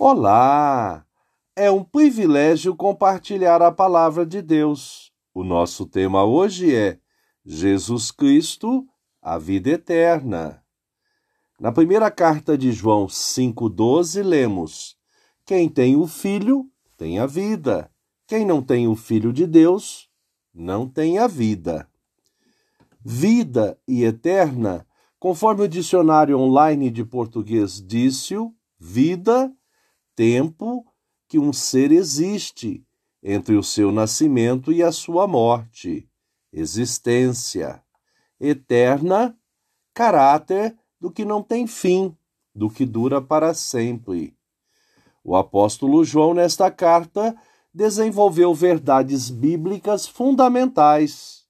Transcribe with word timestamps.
Olá! 0.00 1.04
É 1.56 1.68
um 1.72 1.82
privilégio 1.82 2.76
compartilhar 2.76 3.60
a 3.60 3.72
palavra 3.72 4.24
de 4.24 4.40
Deus. 4.40 5.12
O 5.34 5.42
nosso 5.42 5.86
tema 5.86 6.22
hoje 6.22 6.72
é 6.72 7.00
Jesus 7.44 8.12
Cristo, 8.12 8.86
a 9.20 9.38
vida 9.38 9.70
eterna. 9.70 10.62
Na 11.58 11.72
primeira 11.72 12.12
carta 12.12 12.56
de 12.56 12.70
João 12.70 13.08
5,12, 13.08 14.22
lemos: 14.22 14.96
Quem 15.44 15.68
tem 15.68 15.96
o 15.96 16.06
Filho 16.06 16.70
tem 16.96 17.18
a 17.18 17.26
vida. 17.26 17.90
Quem 18.24 18.46
não 18.46 18.62
tem 18.62 18.86
o 18.86 18.94
Filho 18.94 19.32
de 19.32 19.48
Deus 19.48 20.08
não 20.54 20.88
tem 20.88 21.18
a 21.18 21.26
vida. 21.26 21.88
Vida 23.04 23.76
e 23.86 24.04
eterna, 24.04 24.86
conforme 25.18 25.64
o 25.64 25.68
dicionário 25.68 26.38
online 26.38 26.88
de 26.88 27.04
português 27.04 27.84
disse, 27.84 28.36
vida 28.78 29.52
tempo 30.18 30.84
que 31.28 31.38
um 31.38 31.52
ser 31.52 31.92
existe 31.92 32.84
entre 33.22 33.54
o 33.54 33.62
seu 33.62 33.92
nascimento 33.92 34.72
e 34.72 34.82
a 34.82 34.90
sua 34.90 35.28
morte, 35.28 36.10
existência, 36.52 37.80
eterna, 38.40 39.38
caráter 39.94 40.76
do 41.00 41.08
que 41.08 41.24
não 41.24 41.40
tem 41.40 41.68
fim, 41.68 42.16
do 42.52 42.68
que 42.68 42.84
dura 42.84 43.22
para 43.22 43.54
sempre. 43.54 44.36
O 45.22 45.36
apóstolo 45.36 46.04
João, 46.04 46.34
nesta 46.34 46.68
carta, 46.68 47.40
desenvolveu 47.72 48.52
verdades 48.52 49.30
bíblicas 49.30 50.08
fundamentais. 50.08 51.46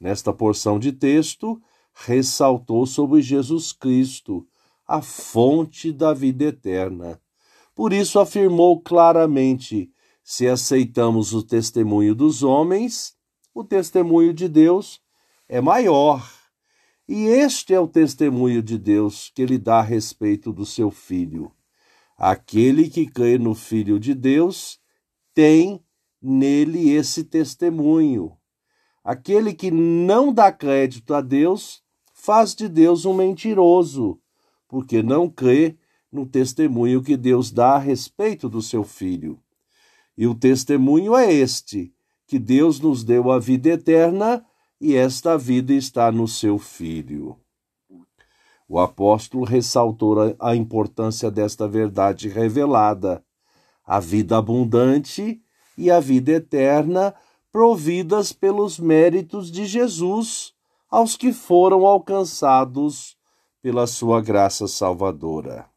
Nesta 0.00 0.32
porção 0.32 0.80
de 0.80 0.90
texto, 0.90 1.62
ressaltou 1.92 2.86
sobre 2.86 3.22
Jesus 3.22 3.72
Cristo, 3.72 4.44
a 4.84 5.00
fonte 5.00 5.92
da 5.92 6.12
vida 6.12 6.46
eterna 6.46 7.20
por 7.74 7.92
isso 7.92 8.20
afirmou 8.20 8.80
claramente: 8.80 9.90
se 10.22 10.46
aceitamos 10.46 11.32
o 11.32 11.42
testemunho 11.42 12.14
dos 12.14 12.42
homens, 12.42 13.14
o 13.54 13.64
testemunho 13.64 14.32
de 14.32 14.48
Deus 14.48 15.00
é 15.48 15.60
maior. 15.60 16.28
E 17.06 17.26
este 17.26 17.74
é 17.74 17.80
o 17.80 17.86
testemunho 17.86 18.62
de 18.62 18.78
Deus 18.78 19.30
que 19.34 19.42
ele 19.42 19.58
dá 19.58 19.80
a 19.80 19.82
respeito 19.82 20.52
do 20.52 20.64
seu 20.64 20.90
filho. 20.90 21.52
Aquele 22.16 22.88
que 22.88 23.06
crê 23.06 23.36
no 23.36 23.54
Filho 23.54 23.98
de 23.98 24.14
Deus 24.14 24.78
tem 25.34 25.84
nele 26.22 26.90
esse 26.90 27.24
testemunho. 27.24 28.32
Aquele 29.04 29.52
que 29.52 29.70
não 29.70 30.32
dá 30.32 30.50
crédito 30.50 31.12
a 31.12 31.20
Deus 31.20 31.82
faz 32.14 32.54
de 32.54 32.68
Deus 32.68 33.04
um 33.04 33.12
mentiroso, 33.12 34.18
porque 34.66 35.02
não 35.02 35.28
crê 35.28 35.76
no 36.14 36.24
testemunho 36.24 37.02
que 37.02 37.16
Deus 37.16 37.50
dá 37.50 37.74
a 37.74 37.78
respeito 37.78 38.48
do 38.48 38.62
seu 38.62 38.84
Filho. 38.84 39.36
E 40.16 40.28
o 40.28 40.34
testemunho 40.34 41.16
é 41.16 41.30
este: 41.32 41.92
que 42.24 42.38
Deus 42.38 42.78
nos 42.78 43.02
deu 43.02 43.32
a 43.32 43.38
vida 43.40 43.70
eterna 43.70 44.46
e 44.80 44.94
esta 44.94 45.36
vida 45.36 45.72
está 45.72 46.12
no 46.12 46.28
seu 46.28 46.56
Filho. 46.56 47.36
O 48.68 48.78
apóstolo 48.78 49.44
ressaltou 49.44 50.36
a 50.38 50.54
importância 50.54 51.30
desta 51.30 51.66
verdade 51.66 52.28
revelada, 52.28 53.22
a 53.84 53.98
vida 53.98 54.38
abundante 54.38 55.42
e 55.76 55.90
a 55.90 55.98
vida 55.98 56.30
eterna 56.30 57.12
providas 57.50 58.32
pelos 58.32 58.78
méritos 58.78 59.50
de 59.50 59.66
Jesus 59.66 60.54
aos 60.88 61.16
que 61.16 61.32
foram 61.32 61.84
alcançados 61.84 63.16
pela 63.60 63.86
sua 63.86 64.20
graça 64.20 64.68
salvadora. 64.68 65.73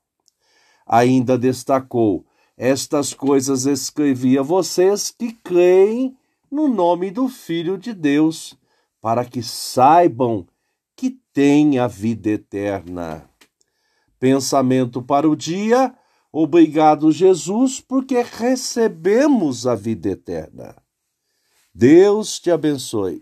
Ainda 0.87 1.37
destacou: 1.37 2.25
Estas 2.57 3.13
coisas 3.13 3.65
escrevi 3.65 4.37
a 4.37 4.41
vocês 4.41 5.11
que 5.11 5.33
creem 5.33 6.15
no 6.49 6.67
nome 6.67 7.11
do 7.11 7.27
Filho 7.27 7.77
de 7.77 7.93
Deus, 7.93 8.57
para 9.01 9.25
que 9.25 9.43
saibam 9.43 10.47
que 10.95 11.19
têm 11.33 11.77
a 11.77 11.87
vida 11.87 12.29
eterna. 12.29 13.29
Pensamento 14.19 15.01
para 15.01 15.29
o 15.29 15.35
dia. 15.35 15.93
Obrigado, 16.31 17.11
Jesus, 17.11 17.79
porque 17.79 18.21
recebemos 18.21 19.67
a 19.67 19.75
vida 19.75 20.09
eterna. 20.09 20.75
Deus 21.73 22.39
te 22.39 22.49
abençoe. 22.49 23.15